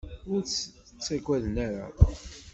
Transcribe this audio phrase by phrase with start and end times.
[0.31, 1.87] Ur tt-ttagaden ara.